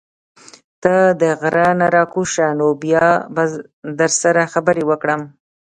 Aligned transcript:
ته 0.83 0.95
د 1.21 1.23
غرۀ 1.41 1.67
نه 1.79 1.87
راکوز 1.95 2.27
شه 2.33 2.47
نو 2.59 2.67
بيا 2.83 3.07
به 3.35 3.43
در 3.99 4.11
سره 4.21 4.41
خبرې 4.53 4.83
وکړم 4.87 5.21